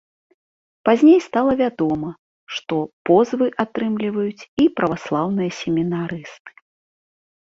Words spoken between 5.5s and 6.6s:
семінарысты.